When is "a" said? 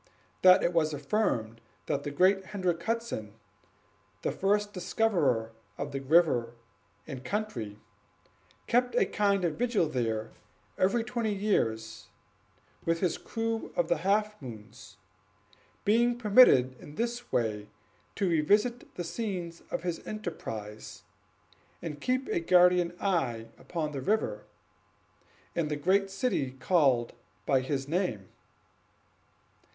8.95-9.05, 22.29-22.39